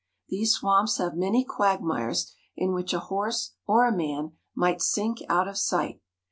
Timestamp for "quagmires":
1.45-2.33